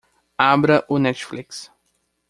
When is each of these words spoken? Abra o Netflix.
Abra 0.51 0.83
o 0.89 0.97
Netflix. 0.97 1.71